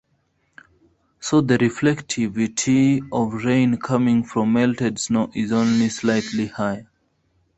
So 1.19 1.41
the 1.41 1.59
reflectivity 1.59 3.07
of 3.11 3.45
rain 3.45 3.77
coming 3.77 4.23
from 4.23 4.53
melted 4.53 4.97
snow 4.97 5.29
is 5.35 5.51
only 5.51 5.89
slightly 5.89 6.47
higher. 6.47 6.89